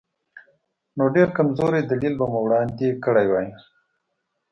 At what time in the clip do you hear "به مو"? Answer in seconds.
2.19-2.39